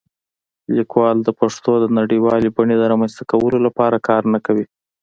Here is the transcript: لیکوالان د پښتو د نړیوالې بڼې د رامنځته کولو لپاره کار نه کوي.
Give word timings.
لیکوالان 0.75 1.17
د 1.23 1.29
پښتو 1.39 1.71
د 1.79 1.85
نړیوالې 1.99 2.49
بڼې 2.57 2.75
د 2.77 2.83
رامنځته 2.91 3.23
کولو 3.31 3.57
لپاره 3.67 4.03
کار 4.07 4.23
نه 4.33 4.39
کوي. 4.45 4.65